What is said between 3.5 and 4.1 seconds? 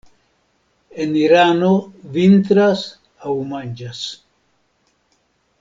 manĝas.